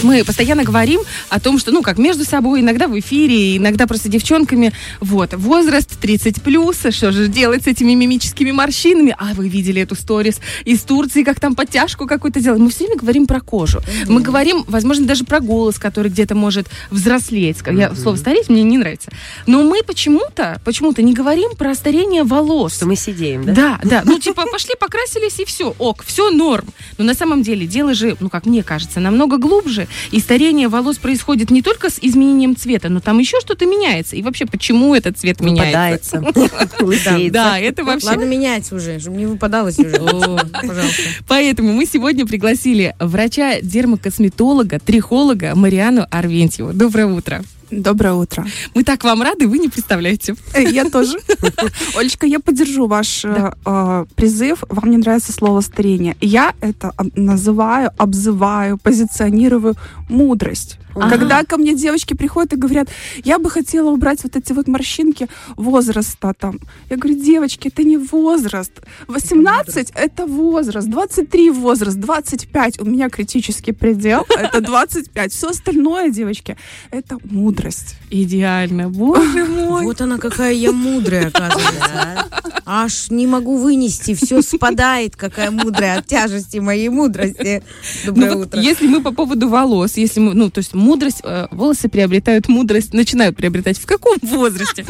[0.00, 3.86] Вот мы постоянно говорим о том, что, ну, как между собой, иногда в эфире, иногда
[3.86, 4.72] просто девчонками.
[5.00, 9.14] Вот, возраст 30 плюс, что же делать с этими мимическими морщинами?
[9.18, 12.60] А вы видели эту сторис из Турции, как там подтяжку какую-то делать?
[12.60, 13.80] Мы все время говорим про кожу.
[13.80, 14.04] Mm-hmm.
[14.08, 17.58] Мы говорим, возможно, даже про голос, который где-то может взрослеть.
[17.66, 17.96] Я mm-hmm.
[18.00, 19.10] слово стареть мне не нравится.
[19.46, 22.76] Но мы почему-то, почему-то не говорим про старение волос.
[22.76, 23.52] Что мы сидеем, да?
[23.52, 24.02] Да, да.
[24.04, 26.66] Ну, типа, пошли, покрасились, и все, ок, все норм.
[26.96, 29.88] Но на самом деле дело же, ну, как мне кажется, намного глубже.
[30.10, 34.16] И старение волос происходит не только с изменением цвета, но там еще что-то меняется.
[34.16, 36.22] И вообще, почему этот цвет меняется?
[37.30, 38.06] Да, это вообще...
[38.06, 39.96] Ладно, менять уже, чтобы не выпадалось уже.
[39.98, 41.02] Пожалуйста.
[41.28, 46.72] Поэтому мы сегодня пригласили врача-дермокосметолога, трихолога Мариану Арвентьеву.
[46.72, 47.42] Доброе утро.
[47.70, 48.44] Доброе утро.
[48.74, 50.34] Мы так вам рады, вы не представляете.
[50.54, 51.18] Э, я тоже.
[51.96, 53.54] Олечка, я поддержу ваш да.
[53.64, 54.64] э, призыв.
[54.68, 56.16] Вам не нравится слово старение.
[56.20, 59.76] Я это называю, обзываю, позиционирую
[60.08, 60.79] мудрость.
[60.94, 61.10] Ага.
[61.10, 62.88] Когда ко мне девочки приходят и говорят,
[63.24, 66.58] я бы хотела убрать вот эти вот морщинки возраста там.
[66.88, 68.72] Я говорю, девочки, это не возраст.
[69.08, 75.32] 18 это возраст, 23 возраст, 25 у меня критический предел, это 25.
[75.32, 76.56] Все остальное, девочки,
[76.90, 77.96] это мудрость.
[78.10, 79.84] Идеально, боже мой.
[79.84, 81.90] Вот она какая я мудрая, оказывается.
[81.92, 82.26] А?
[82.66, 87.62] Аж не могу вынести, все спадает, какая мудрая от тяжести моей мудрости.
[88.06, 88.56] Доброе ну, утро.
[88.56, 92.48] Вот, если мы по поводу волос, если мы, ну, то есть мудрость, э, волосы приобретают
[92.48, 94.84] мудрость, начинают приобретать в каком возрасте?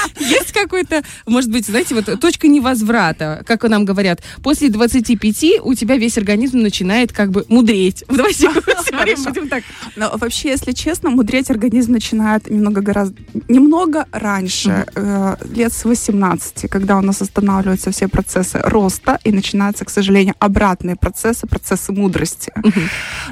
[0.18, 5.96] Есть какой-то, может быть, знаете, вот точка невозврата, как нам говорят, после 25 у тебя
[5.96, 8.04] весь организм начинает как бы мудреть.
[8.08, 8.48] Давайте
[9.30, 9.64] будем так.
[9.96, 13.16] Но вообще, если честно, мудреть организм начинает немного гораздо,
[13.48, 19.84] немного раньше, э, лет с 18, когда у нас останавливаются все процессы роста и начинаются,
[19.84, 22.52] к сожалению, обратные процессы, процессы мудрости.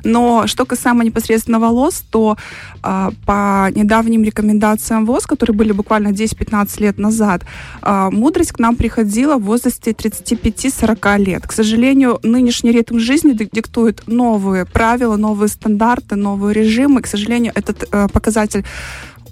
[0.05, 2.37] Но что касаемо непосредственно волос, то
[2.83, 7.45] э, по недавним рекомендациям ВОЗ, которые были буквально 10-15 лет назад,
[7.83, 11.47] э, мудрость к нам приходила в возрасте 35-40 лет.
[11.47, 17.03] К сожалению, нынешний ритм жизни диктует новые правила, новые стандарты, новые режимы.
[17.03, 18.65] К сожалению, этот э, показатель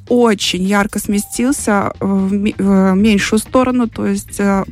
[0.09, 4.65] очень ярко сместился в меньшую сторону, то есть э,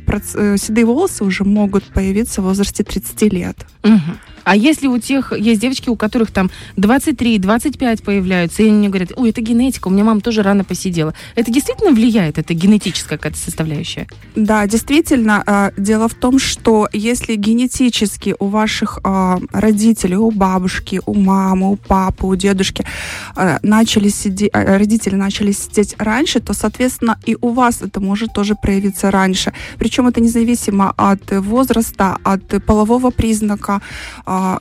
[0.57, 3.65] седые волосы уже могут появиться в возрасте 30 лет.
[3.83, 4.17] Угу.
[4.45, 8.89] А если у тех есть девочки, у которых там 23, 25 появляются, и они мне
[8.89, 11.13] говорят, ой, это генетика, у меня мама тоже рано посидела.
[11.35, 14.07] Это действительно влияет, это генетическая какая-то составляющая?
[14.35, 15.43] Да, действительно.
[15.45, 21.71] А, дело в том, что если генетически у ваших а, родителей, у бабушки, у мамы,
[21.71, 22.85] у папы, у дедушки
[23.35, 28.53] а, начали сидеть, родители начали сидеть раньше, то, соответственно, и у вас это может тоже
[28.55, 29.53] проявиться раньше.
[29.79, 33.81] Причем это независимо от возраста, от полового признака,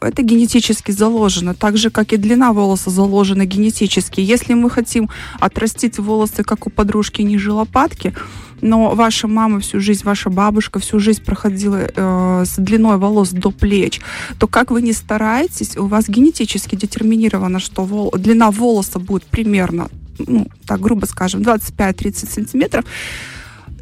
[0.00, 4.20] это генетически заложено, так же, как и длина волоса заложена генетически.
[4.20, 8.14] Если мы хотим отрастить волосы, как у подружки ниже лопатки,
[8.60, 13.50] но ваша мама всю жизнь, ваша бабушка всю жизнь проходила э, с длиной волос до
[13.50, 14.00] плеч,
[14.38, 19.88] то как вы не стараетесь, у вас генетически детерминировано, что вол, длина волоса будет примерно,
[20.18, 22.84] ну, так грубо скажем, 25-30 сантиметров,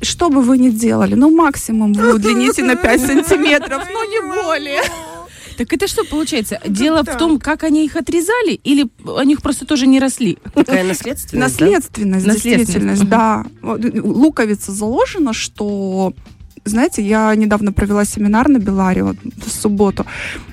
[0.00, 4.82] что бы вы ни делали, ну, максимум вы удлините на 5 сантиметров, но не более.
[5.56, 6.60] Так это что получается?
[6.66, 8.86] Дело в том, как они их отрезали, или
[9.16, 10.38] они их просто тоже не росли?
[10.54, 11.60] Такая наследственность.
[11.60, 13.44] Наследственность, действительность, да.
[13.62, 16.14] Луковица заложена, что
[16.64, 20.06] знаете, я недавно провела семинар на Беларе вот, в субботу.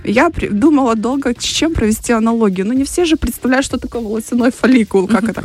[0.03, 0.47] Я при...
[0.47, 2.67] думала долго, с чем провести аналогию.
[2.67, 5.43] Но не все же представляют, что такое волосяной фолликул, как это.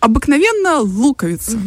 [0.00, 1.58] Обыкновенно луковица.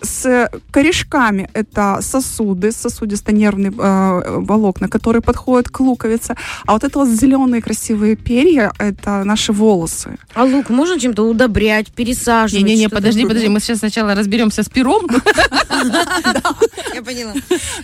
[0.00, 6.36] С корешками это сосуды, сосудисто-нервные э, волокна, которые подходят к луковице.
[6.66, 10.16] А вот это вот зеленые красивые перья, это наши волосы.
[10.34, 12.64] А лук можно чем-то удобрять, пересаживать?
[12.64, 15.06] Не-не-не, подожди, подожди, мы сейчас сначала разберемся с пером.
[16.94, 17.34] Я поняла.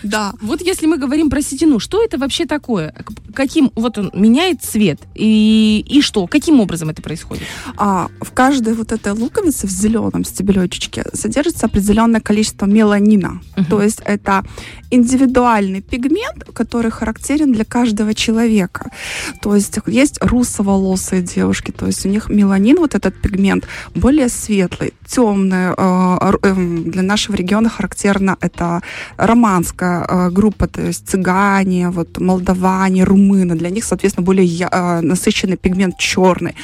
[0.03, 0.33] Да.
[0.41, 2.95] Вот если мы говорим про седину, что это вообще такое?
[3.35, 6.27] Каким, вот он меняет цвет, и, и что?
[6.27, 7.45] Каким образом это происходит?
[7.77, 13.41] А, в каждой вот этой луковице, в зеленом стебелечечке, содержится определенное количество меланина.
[13.57, 13.69] Uh-huh.
[13.69, 14.45] То есть это
[14.91, 18.91] индивидуальный пигмент, который характерен для каждого человека.
[19.41, 24.93] То есть есть русоволосые девушки, то есть у них меланин, вот этот пигмент, более светлый,
[25.15, 25.75] темный.
[25.77, 26.55] Э, э,
[26.93, 28.81] для нашего региона характерно это
[29.17, 33.55] романская э, группа, то есть цыгане, вот молдаване, румыны.
[33.55, 34.69] Для них, соответственно, более
[35.03, 36.55] насыщенный пигмент черный.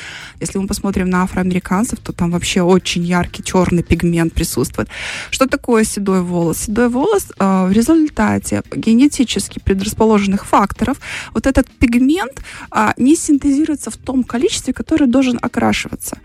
[0.41, 4.89] Если мы посмотрим на афроамериканцев, то там вообще очень яркий черный пигмент присутствует.
[5.31, 6.59] Что такое седой волос?
[6.59, 10.99] Седой волос э, в результате генетически предрасположенных факторов
[11.35, 12.43] вот этот пигмент
[12.75, 16.19] э, не синтезируется в том количестве, которое должен окрашиваться.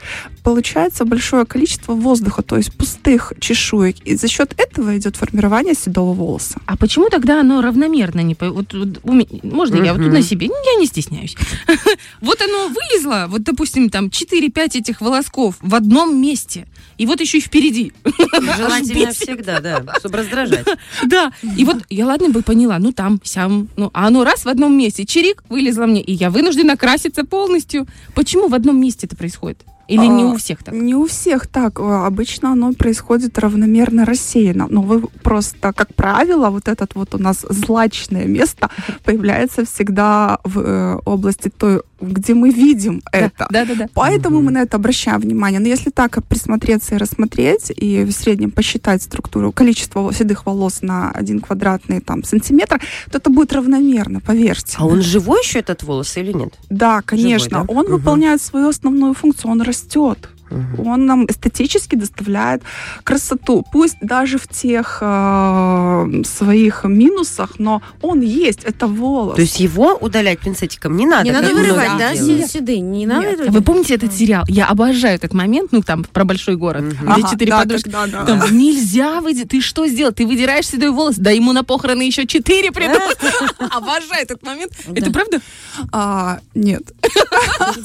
[0.44, 6.14] Получается большое количество воздуха, то есть пустых чешуек, и за счет этого идет формирование седого
[6.14, 6.60] волоса.
[6.66, 8.36] А почему тогда оно равномерно не...
[8.36, 10.48] по- Вот, вот у меня- можно я вот тут на себе?
[10.48, 11.36] Я не стесняюсь.
[12.22, 16.68] Вот оно вылезло, вот, допустим, там 4-5 этих волосков в одном месте.
[16.98, 17.92] И вот еще и впереди.
[18.58, 20.66] Желательно всегда, да, чтобы раздражать.
[21.06, 21.32] Да.
[21.58, 24.78] И вот я, ладно, бы поняла, ну там, сям, ну, а оно раз в одном
[24.78, 27.88] месте, чирик, вылезло мне, и я вынуждена краситься полностью.
[28.14, 29.66] Почему в одном месте это происходит?
[29.88, 30.74] Или не А, у всех так?
[30.74, 31.80] Не у всех так.
[31.80, 34.68] Э, Обычно оно происходит равномерно рассеяно.
[34.70, 38.70] Но вы просто, как правило, вот этот вот у нас злачное место
[39.04, 43.48] появляется всегда в э, области той, где мы видим это.
[43.50, 43.88] Да, да, да.
[43.94, 44.46] Поэтому Мгм.
[44.46, 45.60] мы на это обращаем внимание.
[45.60, 50.82] Но если так присмотреться и рассмотреть, и в среднем посчитать структуру, количество во- седых волос
[50.82, 52.82] на один квадратный там, сантиметр,
[53.12, 54.76] то это будет равномерно, поверьте.
[54.80, 56.54] А он живой еще, этот волос, или нет?
[56.70, 57.64] Да, конечно.
[57.66, 57.74] да?
[57.74, 57.96] Он Мгм.
[57.96, 60.30] выполняет свою основную функцию, он растет.
[60.50, 60.88] Мгм.
[60.88, 62.62] Он нам эстетически доставляет
[63.04, 63.66] красоту.
[63.72, 69.36] Пусть даже в тех э, своих минусах, но он есть, это волос.
[69.36, 71.24] То есть его удалять пинцетиком не надо?
[71.26, 72.80] Не надо вырывать, да, седые?
[72.80, 73.40] Не надо Нет.
[73.42, 73.52] это?
[73.52, 74.44] Вы помните этот сериал?
[74.48, 76.92] Я обожаю этот момент, ну там про большой город, Мгм.
[77.14, 77.90] где Ага, четыре да, подружки.
[77.90, 78.26] когда, да.
[78.26, 79.46] Там нельзя выйти.
[79.46, 80.12] Ты что сделал?
[80.14, 83.02] Ты выдираешь седой волос, да ему на похороны еще четыре придут.
[83.72, 84.72] Обожаю этот момент.
[84.94, 85.12] Это Да.
[85.12, 85.42] правда?
[85.92, 86.84] А, нет.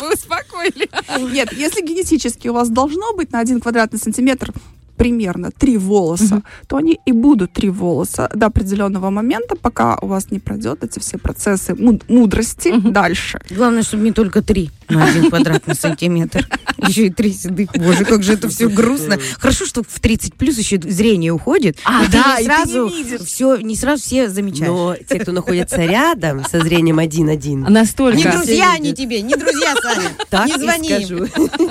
[0.00, 0.88] Вы успокоили.
[1.32, 4.52] Нет, если генетически у вас должно быть на один квадратный сантиметр
[5.04, 10.30] примерно три волоса, то они и будут три волоса до определенного момента, пока у вас
[10.30, 12.92] не пройдет эти все процессы муд- мудрости Мгм.
[12.92, 13.40] дальше.
[13.48, 16.46] Главное, чтобы не только три на один квадратный сантиметр.
[16.86, 17.70] Еще и три седых.
[17.74, 19.16] Боже, как же это все грустно.
[19.38, 21.78] Хорошо, что в 30 плюс еще зрение уходит.
[21.84, 22.92] А, да, не не сразу
[23.24, 24.68] все, не сразу все замечаешь.
[24.68, 28.18] Но те, кто находится рядом со зрением один-один, Настолько.
[28.18, 30.08] Не Они друзья они тебе, не друзья, Саня.
[30.28, 31.06] так не звони.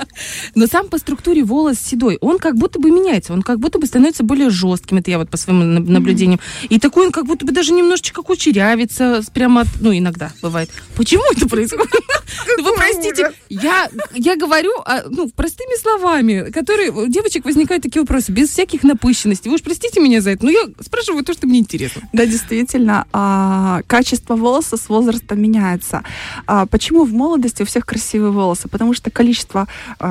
[0.56, 2.90] Но сам по структуре волос седой, он как будто бы
[3.20, 6.40] меняется, он как будто бы становится более жестким, это я вот по своим наб- наблюдениям.
[6.68, 10.70] И такой он как будто бы даже немножечко кучерявится, прямо, от- ну, иногда бывает.
[10.96, 11.90] Почему это происходит?
[12.58, 18.02] Ну, Вы простите, я, я говорю, а, ну, простыми словами, которые у девочек возникают такие
[18.02, 19.48] вопросы, без всяких напыщенностей.
[19.50, 22.02] Вы уж простите меня за это, но я спрашиваю то, что мне интересно.
[22.12, 26.02] Да, действительно, а, качество волоса с возрастом меняется.
[26.46, 28.68] А, почему в молодости у всех красивые волосы?
[28.68, 29.66] Потому что количество,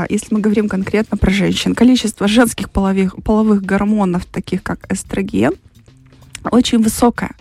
[0.10, 2.70] если мы говорим конкретно про женщин, количество женских
[3.07, 5.54] половых, половых гормонов, таких как эстроген,
[6.51, 7.31] очень высокая.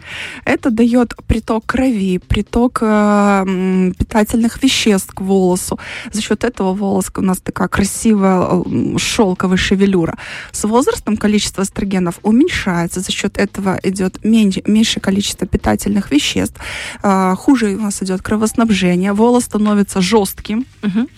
[0.44, 5.78] Это дает приток крови, приток э, питательных веществ к волосу.
[6.12, 10.18] За счет этого волос у нас такая красивая м, шелковая шевелюра.
[10.50, 13.00] С возрастом количество эстрогенов уменьшается.
[13.00, 16.60] За счет этого идет меньше, меньшее количество питательных веществ.
[17.02, 19.12] Э, хуже у нас идет кровоснабжение.
[19.12, 21.08] Волос становится жестким Мгм.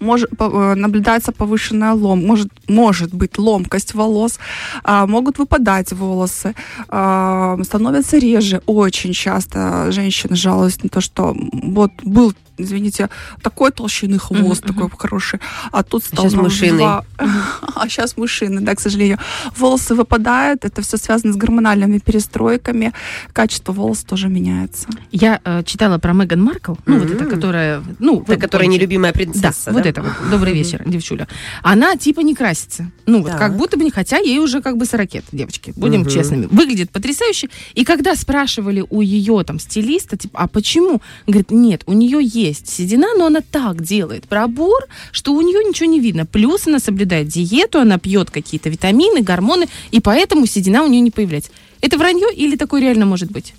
[0.00, 4.38] Может, э, наблюдается повышенная лом, может, может быть ломкость волос,
[4.82, 6.54] а, могут выпадать волосы,
[6.88, 8.62] а, становятся реже.
[8.66, 13.08] Очень часто женщины жалуются на то, что вот был извините,
[13.42, 15.40] такой толщины хвост, такой хороший,
[15.72, 16.78] а тут стал на мышиный.
[16.78, 17.04] два-
[17.74, 19.18] А сейчас мышины, да, к сожалению.
[19.56, 22.92] Волосы выпадают, это все связано с гормональными перестройками,
[23.32, 24.88] качество волос тоже меняется.
[25.12, 27.82] Я э, читала про Меган Маркл, ну, вот эта, которая...
[27.98, 28.84] Ну, Та, вы которая помните.
[28.84, 30.12] нелюбимая Да, принцесса, вот это вот.
[30.30, 31.26] Добрый вечер, девчуля.
[31.62, 32.90] Она типа не красится.
[33.06, 33.38] Ну, вот Так.
[33.38, 36.46] как будто бы не, хотя ей уже как бы 40 девочки, будем честными.
[36.50, 37.48] Выглядит потрясающе.
[37.74, 41.00] И когда спрашивали у ее там стилиста, типа, а почему?
[41.26, 45.88] Говорит, нет, у нее есть седина, но она так делает пробор, что у нее ничего
[45.90, 46.26] не видно.
[46.26, 51.10] Плюс она соблюдает диету, она пьет какие-то витамины, гормоны, и поэтому седина у нее не
[51.10, 51.50] появляется.
[51.80, 53.54] Это вранье или такое реально может быть?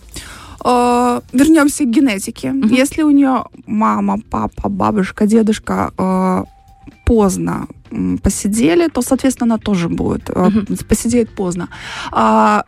[0.63, 2.51] Э, Вернемся к генетике.
[2.51, 2.69] Мгм.
[2.73, 6.43] Если у нее мама, папа, бабушка, дедушка э,
[7.05, 7.67] поздно
[8.23, 10.65] посидели, то, соответственно, она тоже будет э, Мгм.
[10.87, 11.67] посидеть поздно.
[12.11, 12.63] А,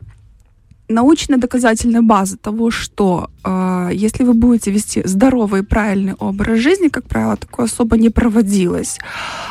[0.89, 3.32] научная доказательная база того, что э,
[3.91, 8.97] если вы будете вести здоровый и правильный образ жизни, как правило, такое особо не проводилось.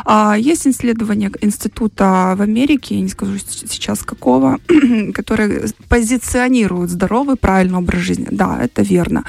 [0.05, 4.59] А, есть исследование института в Америке, я не скажу сейчас какого,
[5.15, 8.29] которые позиционируют здоровый, правильный образ жизни.
[8.31, 9.25] Да, это верно.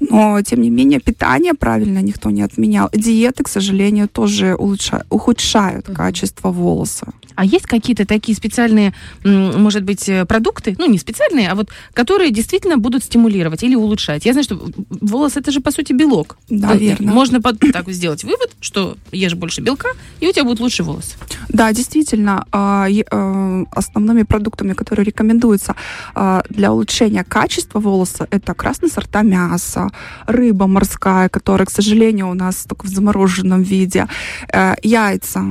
[0.00, 2.90] Но, тем не менее, питание правильно никто не отменял.
[2.92, 7.06] Диеты, к сожалению, тоже улучша- ухудшают качество волоса.
[7.34, 8.92] А есть какие-то такие специальные,
[9.24, 14.07] может быть, э, продукты, ну не специальные, а вот которые действительно будут стимулировать или улучшать
[14.08, 14.26] нарушать.
[14.26, 16.36] Я знаю, что волос это же по сути белок.
[16.48, 17.12] Да, Вот, верно.
[17.12, 19.88] Можно под- так сделать вывод, что ешь больше белка,
[20.20, 21.16] и у тебя будут лучше волосы.
[21.48, 25.74] Да, действительно, а, э, основными продуктами, которые рекомендуются
[26.14, 29.88] а, для улучшения качества волоса, это красные сорта мяса,
[30.26, 34.06] рыба морская, которая, к сожалению, у нас только в замороженном виде,
[34.52, 35.44] э, яйца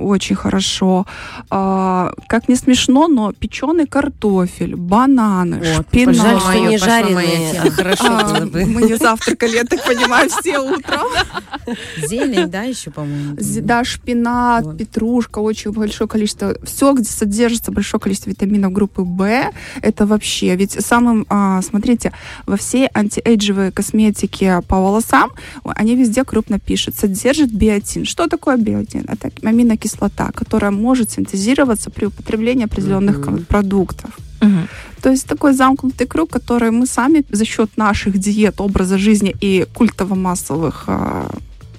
[0.00, 1.06] очень хорошо.
[1.50, 6.16] А, Как не смешно, но печеный картофель, бананы, Вот, шпинат.
[6.16, 8.64] Жаль, что не жареные, хорошо А, было бы.
[8.66, 11.06] Мы не завтракали, я так понимаю, все утром.
[11.96, 13.36] Зелень, да, еще, по-моему?
[13.62, 16.56] Да, шпинат, петрушка, очень большое количество.
[16.64, 19.50] Все, где содержится большое количество витаминов группы В,
[19.82, 20.56] это вообще.
[20.56, 22.12] Ведь самым, а, смотрите,
[22.46, 25.30] во всей антиэйджевой косметике по волосам
[25.64, 28.04] они везде крупно пишут, содержит биотин.
[28.04, 29.04] Что такое биотин?
[29.08, 29.87] Это аминокислота,
[30.32, 33.44] которая может синтезироваться при употреблении определенных Мгм.
[33.44, 34.10] продуктов.
[35.02, 39.66] То есть такой замкнутый круг, который мы сами за счет наших диет, образа жизни и
[39.74, 41.28] культово-массовых а,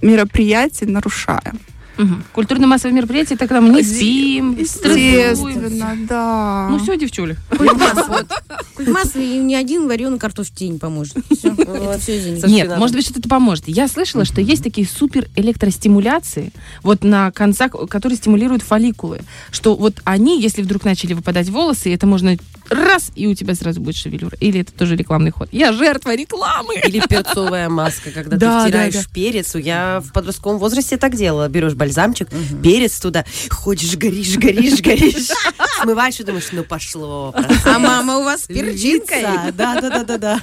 [0.02, 1.60] мероприятий нарушаем.
[2.00, 2.24] Мгм.
[2.32, 4.56] Культурно-массовые мероприятия, когда мы не спим.
[4.58, 6.68] Естественно, да.
[6.72, 7.36] Ну все, девчули.
[7.50, 8.28] Вот.
[8.74, 11.18] Культмасс и ни один вареный картофель не поможет.
[11.30, 11.54] Все,
[12.00, 13.68] все Нет, может быть, что-то поможет.
[13.68, 16.54] Я слышала, что есть такие супер электростимуляции,
[16.84, 19.20] вот на концах, которые стимулируют фолликулы.
[19.52, 22.38] Что вот они, если вдруг начали выпадать волосы, это можно
[22.70, 24.38] раз, и у тебя сразу будет шевелюра.
[24.40, 25.50] Или это тоже рекламный ход.
[25.52, 26.76] Я жертва рекламы.
[26.86, 29.02] Или перцовая маска, когда Да, ты да, втираешь да.
[29.14, 29.56] перец.
[29.56, 31.48] Я в подростковом возрасте так делала.
[31.50, 32.30] Берешь бальзамчик,
[32.64, 35.30] перец туда, ходишь, горишь, горишь, горишь.
[35.82, 37.34] Смываешь и думаешь, ну пошло.
[37.66, 39.24] А мама у вас с перчинкой?
[39.54, 40.42] Да, да, да, да, да.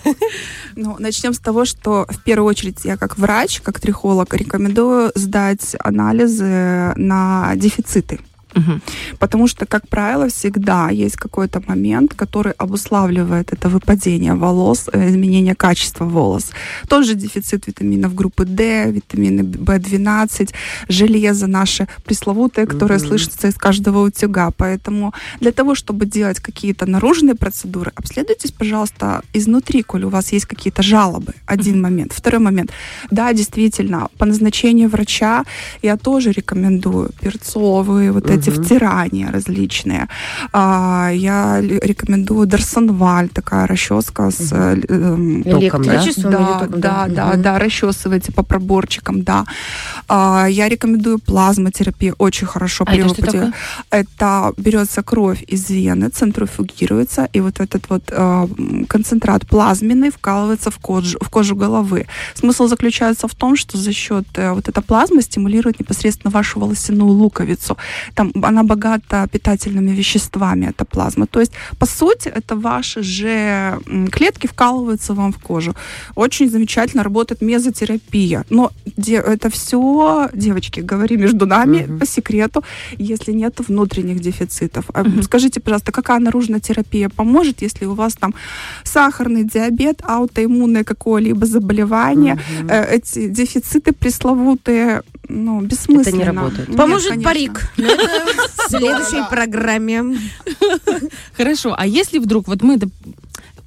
[0.74, 5.74] Ну, начнем с того, что в первую очередь я как врач, как трихолог рекомендую сдать
[5.78, 8.20] анализы на дефициты.
[8.56, 8.80] Мгм.
[9.18, 15.54] Потому что, как правило, всегда есть какой-то момент, который обуславливает это выпадение волос, э, изменение
[15.54, 16.50] качества волос.
[16.88, 20.54] Тот же дефицит витаминов группы D, витамины В12,
[20.88, 23.08] железо наше пресловутое, которое Мгм.
[23.08, 24.50] слышится из каждого утюга.
[24.56, 30.46] Поэтому для того, чтобы делать какие-то наружные процедуры, обследуйтесь, пожалуйста, изнутри, коли у вас есть
[30.46, 31.34] какие-то жалобы.
[31.46, 32.12] Один момент.
[32.12, 32.70] Второй момент.
[33.10, 35.44] Да, действительно, по назначению врача
[35.82, 38.62] я тоже рекомендую перцовые, вот эти Мгм.
[38.64, 40.08] втирания различные.
[40.52, 44.52] А, я рекомендую Дарсонваль, такая расческа с...
[44.52, 46.04] э, эм, Током, да?
[46.16, 47.42] Да, током, да, да, Мгм.
[47.42, 49.44] да, расчесывайте по проборчикам, да.
[50.08, 53.52] А, я рекомендую плазмотерапию, очень хорошо А при это такое?
[53.90, 58.46] Это берется кровь из вены, центрофугируется, и вот этот вот э,
[58.88, 62.06] концентрат плазменный вкалывается в кожу, в кожу головы.
[62.34, 67.10] Смысл заключается в том, что за счет э, вот эта плазма стимулирует непосредственно вашу волосяную
[67.10, 67.76] луковицу.
[68.14, 71.26] Там она богата питательными веществами, эта плазма.
[71.26, 73.78] То есть, по сути, это ваши же
[74.12, 75.74] клетки вкалываются вам в кожу.
[76.14, 78.44] Очень замечательно работает мезотерапия.
[78.50, 78.70] Но
[79.06, 81.98] это все, девочки, говори между нами Мгм.
[81.98, 82.62] по секрету,
[82.98, 84.84] если нет внутренних дефицитов.
[84.94, 85.22] Мгм.
[85.22, 88.34] Скажите, пожалуйста, какая наружная терапия поможет, если у вас там
[88.84, 92.38] сахарный диабет, аутоиммунное какое-либо заболевание,
[92.68, 96.24] э, эти дефициты пресловутые, ну, бессмысленно.
[96.24, 96.68] работает.
[96.68, 97.30] Нет, Поможет конечно.
[97.30, 97.70] парик.
[97.76, 98.26] Это
[98.66, 100.18] В следующей программе.
[101.36, 102.76] Хорошо, а если вдруг, вот мы...
[102.76, 102.92] доп-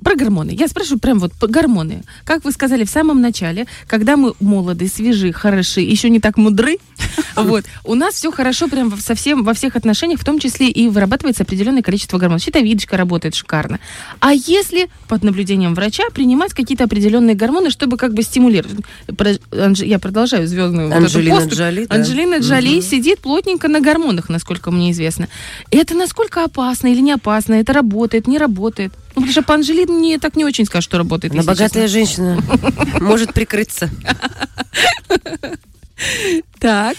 [0.03, 0.51] Про гормоны.
[0.57, 2.03] Я спрашиваю прям вот гормоны.
[2.23, 6.77] Как вы сказали в самом начале, когда мы молоды, свежи, хороши, еще не так мудры,
[7.35, 10.87] вот, у нас все хорошо прям во- совсем во всех отношениях, в том числе и
[10.87, 12.43] вырабатывается определенное количество гормонов.
[12.43, 13.79] Щитовидочка работает шикарно.
[14.19, 18.77] А если под наблюдением врача принимать какие-то определенные гормоны, чтобы как бы стимулировать?
[19.77, 20.95] Я продолжаю звездную вот
[21.39, 21.53] поступь.
[21.57, 21.95] Джоли, да.
[21.95, 25.27] Анджелина Джоли сидит плотненько на гормонах, насколько мне известно.
[25.71, 27.55] Это насколько опасно или не опасно?
[27.55, 28.93] Это работает, не работает?
[29.15, 31.33] Ну, потому что по Анжелине так не очень скажут, что работает.
[31.33, 31.87] Она богатая честно.
[31.87, 32.43] женщина.
[32.99, 33.89] Может прикрыться.
[36.59, 36.95] Так.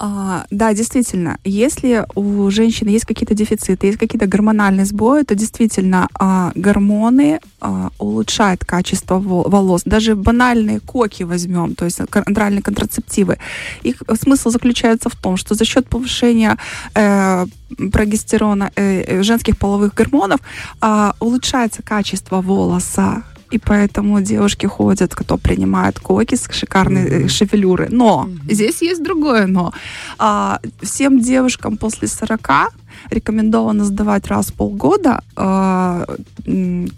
[0.00, 6.06] А, да, действительно, если у женщины есть какие-то дефициты, есть какие-то гормональные сбои, то действительно
[6.14, 9.82] а, гормоны а, улучшают качество во- волос.
[9.84, 13.38] Даже банальные коки возьмем, то есть антральные контрацептивы.
[13.82, 16.56] Их смысл заключается в том, что за счет повышения
[16.94, 17.46] э,
[17.92, 20.40] прогестерона, э, э, женских половых гормонов
[20.80, 23.24] а, улучшается качество волоса.
[23.50, 27.28] И поэтому девушки ходят, кто принимает коки с шикарной Мгм.
[27.28, 27.88] шевелюры.
[27.90, 28.40] Но Мгм.
[28.50, 29.72] здесь есть другое но.
[30.18, 32.70] А, всем девушкам после 40
[33.10, 36.04] рекомендовано сдавать раз в полгода э,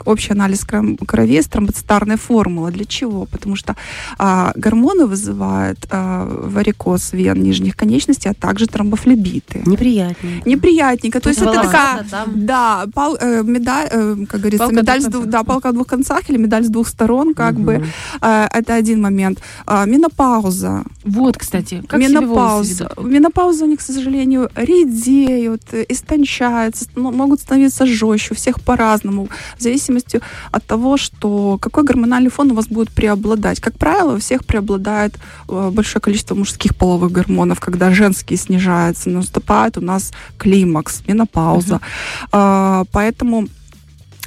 [0.04, 0.64] общий анализ
[1.06, 2.70] крови с тромбоцитарной формулы.
[2.70, 3.26] Для чего?
[3.26, 3.76] Потому что
[4.18, 9.62] а, гормоны вызывают а, варикоз вен нижних конечностей, а также тромбофлебиты.
[9.66, 10.42] Неприятнее.
[10.44, 11.20] Неприятненько.
[11.20, 12.46] То есть это такая, там.
[12.46, 15.86] да, пал- э, медаль, э, как говорится, Палка медаль с двух да, палка о двух
[15.86, 17.64] концах или медаль с двух сторон, как Мгм.
[17.64, 17.84] бы.
[18.20, 19.40] Э, это один момент.
[19.66, 20.84] А, менопауза.
[21.04, 22.90] Вот, кстати, как менопауза.
[23.02, 29.28] Менопауза у них, к сожалению, редеют, э, истончаются, ст- могут становиться жестче, у всех по-разному,
[29.58, 30.20] в зависимости
[30.52, 33.60] от того, что какой гормональный фон у вас будет преобладать.
[33.60, 35.18] Как правило, у всех преобладает
[35.48, 41.80] э, большое количество мужских половых гормонов, когда женские снижаются, наступает у нас климакс, менопауза.
[42.32, 43.46] А, Поэтому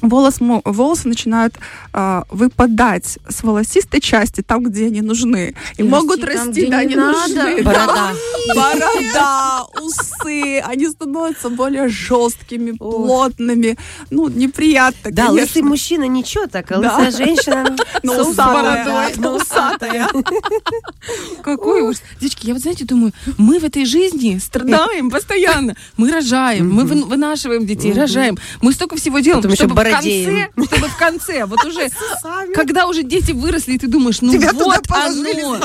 [0.10, 1.56] волос, волосы начинают
[1.94, 5.56] а, выпадать с волосистой части там, где они нужны.
[5.78, 7.18] И, И могут расти там, расти, где да, не не надо.
[7.20, 7.64] нужны.
[7.64, 8.12] Борода.
[8.56, 13.78] Борода, усы, они становятся более жесткими, плотными.
[14.10, 15.42] Ну, неприятно, Да, конечно.
[15.48, 16.98] лысый мужчина ничего так, а Да.
[16.98, 19.14] лысая женщина Но усатая, бородой.
[19.18, 20.10] но усатая.
[21.44, 21.98] Какой уж.
[22.20, 25.76] Девочки, я вот, знаете, думаю, мы в этой жизни страдаем постоянно.
[25.98, 28.38] Мы рожаем, мы вы- вынашиваем детей, рожаем.
[28.62, 31.90] Мы столько всего делаем, чтобы конце, чтобы в конце, вот уже,
[32.54, 35.60] когда уже дети выросли, и ты думаешь, ну Тебя вот оно.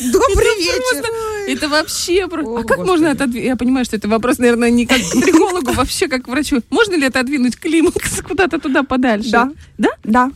[0.00, 1.04] Добрый вечер.
[1.48, 2.24] Это вообще...
[2.24, 2.88] О, а как Господи.
[2.88, 3.46] можно отодвинуть?
[3.46, 6.62] Я понимаю, что это вопрос, наверное, не как к психологу, вообще как к врачу.
[6.70, 9.30] Можно ли отодвинуть климакс куда-то туда подальше?
[9.30, 9.50] Да.
[9.78, 9.88] Да?
[10.04, 10.30] Да.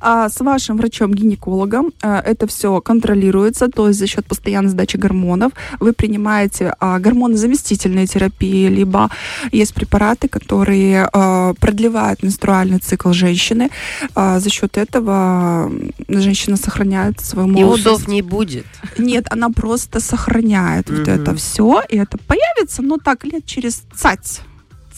[0.00, 5.52] А с вашим врачом-гинекологом а, это все контролируется, то есть за счет постоянной сдачи гормонов
[5.80, 9.10] вы принимаете а, гормонозаместительные терапии, либо
[9.52, 13.70] есть препараты, которые а, продлевают менструальный цикл женщины.
[14.14, 15.70] А, за счет этого
[16.08, 17.86] женщина сохраняет свою И молодость.
[17.86, 18.66] усов не будет.
[18.98, 24.40] Нет, она просто сохраняет вот это все, и это появится, ну так, лет через цать.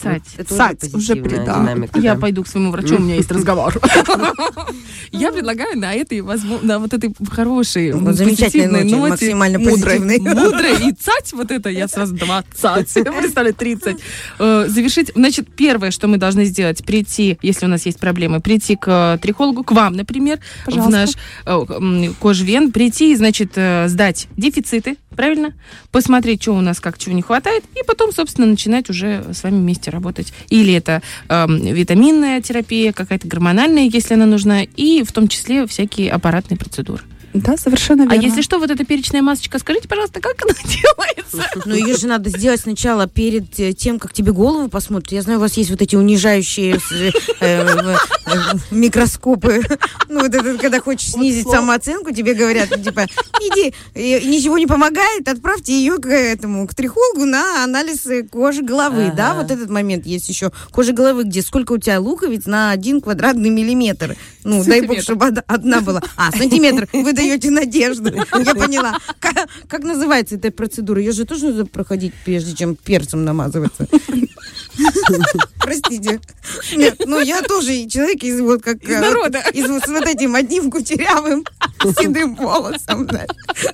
[0.01, 0.23] Цать.
[0.37, 1.59] Это Цать, уже уже при- да.
[1.59, 1.99] динамика.
[1.99, 2.21] Я да.
[2.21, 3.73] пойду к своему врачу, у меня есть разговор.
[5.11, 6.21] Я предлагаю на этой,
[6.61, 10.17] на вот этой хорошей, м, замечательной ноте, максимально позитивной.
[10.19, 13.97] мудрой и цать, вот это я сразу 20, представляю, 30.
[14.39, 18.75] Э, Завершить, значит, первое, что мы должны сделать, прийти, если у нас есть проблемы, прийти
[18.75, 21.11] к э, трихологу, к вам, например, в наш
[21.45, 21.59] э,
[22.19, 25.53] кожвен, прийти и, значит, сдать дефициты, правильно?
[25.91, 29.57] Посмотреть, что у нас, как чего не хватает, и потом, собственно, начинать уже с вами
[29.57, 30.33] вместе работать.
[30.49, 36.11] Или это эм, витаминная терапия, какая-то гормональная, если она нужна, и в том числе всякие
[36.11, 37.03] аппаратные процедуры.
[37.33, 38.25] Да, совершенно А верно.
[38.25, 41.49] если что, вот эта перечная масочка, скажите, пожалуйста, как она делается?
[41.65, 45.11] Ну, ее же надо сделать сначала перед э, тем, как тебе голову посмотрят.
[45.13, 47.95] Я знаю, у вас есть вот эти унижающие э, э,
[48.71, 49.61] микроскопы.
[50.09, 53.07] Ну, вот это, когда хочешь снизить самооценку, тебе говорят, ну, типа,
[53.41, 53.73] иди,
[54.27, 59.11] ничего не помогает, отправьте ее к этому, к трихологу на анализ кожи головы.
[59.15, 60.51] Да, вот этот момент есть еще.
[60.71, 64.15] Кожа головы, где сколько у тебя луковиц на один квадратный миллиметр.
[64.43, 66.01] Ну, дай бог, чтобы од- одна была.
[66.15, 66.87] А, сантиметр.
[66.93, 68.13] Вы даете надежду.
[68.15, 68.97] Я поняла.
[69.19, 70.99] Как, как называется эта процедура?
[70.99, 73.87] Ее же тоже надо проходить, прежде чем перцем намазываться.
[75.81, 76.21] Простите.
[76.75, 78.83] Нет, ну я тоже человек из вот как...
[78.83, 79.43] Из э, народа.
[79.53, 81.45] Из вот с вот этим одним кучерявым
[81.99, 83.29] седым волосом, знаешь.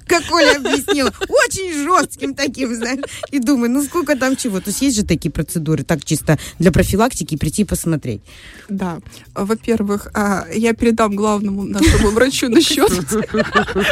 [0.07, 1.13] Как Оля объяснила.
[1.27, 3.03] Очень жестким таким, знаешь.
[3.31, 4.59] И думаю, ну сколько там чего.
[4.59, 8.21] То есть есть же такие процедуры, так чисто для профилактики прийти посмотреть.
[8.67, 8.99] Да.
[9.33, 12.47] Во-первых, а, я передам главному нашему врачу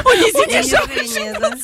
[0.05, 1.57] Унижение, да.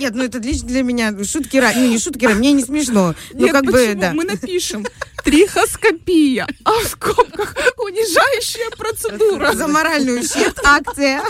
[0.00, 1.78] Нет, ну это лично для меня шутки ради.
[1.78, 3.14] Ну не шутки ради, мне не смешно.
[3.32, 4.00] Ну Нет, как бы, почему?
[4.00, 4.12] да.
[4.12, 4.86] Мы напишем
[5.24, 9.52] трихоскопия, а в скобках унижающая процедура.
[9.52, 11.22] За моральный ущерб акция.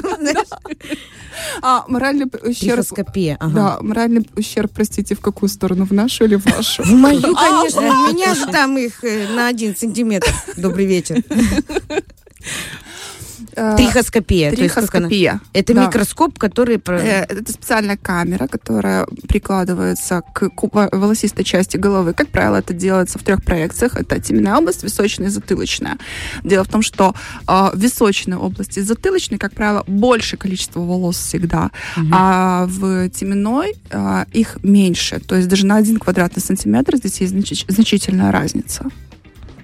[1.62, 2.76] А моральный ущерб...
[2.76, 3.36] Трихоскопия.
[3.40, 3.54] ага.
[3.54, 5.84] Да, моральный ущерб, простите, в какую сторону?
[5.84, 6.82] В нашу или в вашу?
[6.82, 7.80] В мою, конечно.
[7.80, 10.32] У меня же там их э, на один сантиметр.
[10.56, 11.22] Добрый вечер.
[13.56, 14.50] Э, Трихоскопия.
[14.50, 14.74] то есть?
[14.74, 15.40] Трихоскопия.
[15.52, 15.86] Это Да.
[15.86, 16.76] микроскоп, который...
[16.86, 20.50] Э, Это специальная камера, которая прикладывается к
[20.92, 22.12] волосистой части головы.
[22.14, 23.96] Как правило, это делается в трех проекциях.
[23.96, 25.98] Это теменная область, височная и затылочная.
[26.42, 27.14] Дело в том, что
[27.48, 31.70] э, в височной области и затылочной, как правило, больше количество волос всегда,
[32.12, 35.20] а в теменной э, их меньше.
[35.20, 38.84] То есть даже на один квадратный сантиметр здесь есть значи- значительная разница.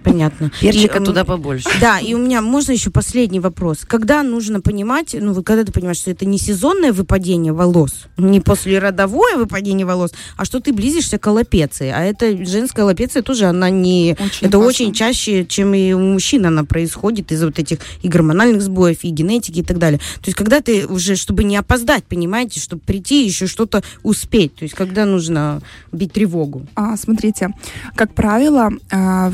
[0.02, 0.50] Понятно.
[0.60, 1.68] Перчика И, м, туда побольше.
[1.80, 3.78] Да, и у меня можно еще последний вопрос.
[3.86, 9.36] Когда нужно понимать, ну, когда ты понимаешь, что это не сезонное выпадение волос, не послеродовое
[9.36, 11.92] выпадение волос, а что ты близишься к аллопеции.
[11.94, 14.16] А это женская аллопеция тоже, она не...
[14.18, 14.66] Очень это опасно.
[14.66, 19.10] очень чаще, чем и у мужчин она происходит из-за вот этих и гормональных сбоев, и
[19.10, 19.98] генетики и так далее.
[19.98, 24.54] То есть когда ты уже, чтобы не опоздать, понимаете, чтобы прийти еще что-то успеть.
[24.56, 25.60] То есть когда нужно
[25.92, 26.66] бить тревогу.
[26.74, 27.50] А, смотрите,
[27.94, 29.28] как правило, а,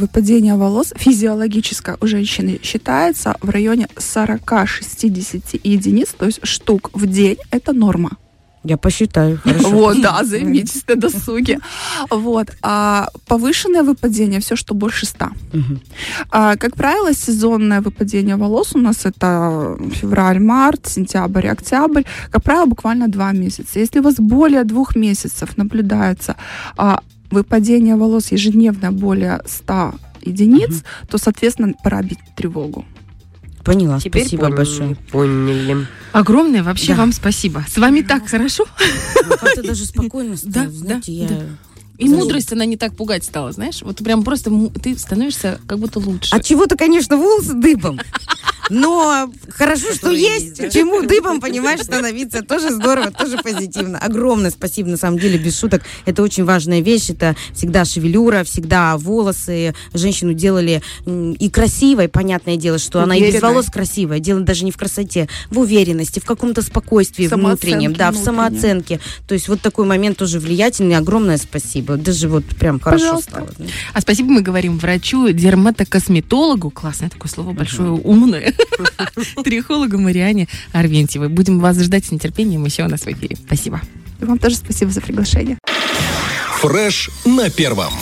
[0.56, 7.36] волос физиологическое у женщины считается в районе 40-60 единиц, то есть штук в день.
[7.50, 8.10] Это норма.
[8.68, 9.38] Я посчитаю.
[9.44, 9.70] Хорошо.
[9.70, 11.58] Вот, да, займитесь на досуге.
[12.10, 12.48] Вот.
[12.62, 15.26] А повышенное выпадение все, что больше 100.
[15.52, 15.80] Мгм.
[16.30, 22.02] А, как правило, сезонное выпадение волос у нас это февраль, март, сентябрь, октябрь.
[22.30, 23.78] Как правило, буквально два месяца.
[23.78, 26.34] Если у вас более двух месяцев наблюдается
[26.76, 29.94] а, выпадение волос ежедневно более 100
[30.26, 32.84] единиц, то, соответственно, пора бить тревогу.
[33.64, 33.98] Поняла.
[33.98, 34.94] Теперь Спасибо поняли, большое.
[35.10, 35.86] Поняли.
[36.12, 36.98] Огромное вообще Да.
[37.00, 37.64] вам спасибо.
[37.68, 38.64] С вами так хорошо.
[39.28, 41.40] Ну, Как-то даже спокойно стало, Да, знаете, да, я...
[41.40, 41.46] да.
[41.98, 43.82] И мудрость, она не так пугать стала, знаешь?
[43.82, 44.50] Вот прям просто
[44.82, 46.34] ты становишься как будто лучше.
[46.34, 48.00] От чего-то, конечно, волосы дыбом.
[48.68, 50.70] Но хорошо, что есть, да?
[50.70, 52.42] чему дыбом, понимаешь, становиться.
[52.42, 53.98] Тоже здорово, тоже позитивно.
[53.98, 55.82] Огромное спасибо, на самом деле, без шуток.
[56.04, 57.10] Это очень важная вещь.
[57.10, 59.74] Это всегда шевелюра, всегда волосы.
[59.94, 64.18] Женщину делали и красивой, понятное дело, что она и без волос красивая.
[64.18, 67.92] Дело даже не в красоте, в уверенности, в каком-то спокойствии внутреннем.
[67.92, 69.00] Да, в самооценке.
[69.28, 70.96] То есть вот такой момент тоже влиятельный.
[70.96, 71.85] Огромное спасибо.
[71.86, 73.30] Даже вот прям хорошо Пожалуйста.
[73.30, 73.48] стало.
[73.92, 78.52] А спасибо мы говорим врачу, дерматокосметологу, классное такое слово, большое, умное,
[79.44, 81.28] трихологу Мариане Арвентьевой.
[81.28, 83.36] Будем вас ждать с нетерпением еще у нас в эфире.
[83.36, 83.80] Спасибо.
[84.20, 85.58] И вам тоже спасибо за приглашение.
[86.60, 87.92] Фреш на первом.